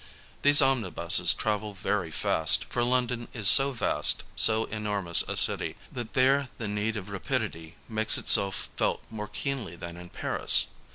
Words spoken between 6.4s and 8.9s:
the need of rapidity makes itself